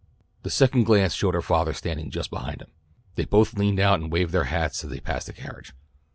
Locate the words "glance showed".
0.85-1.35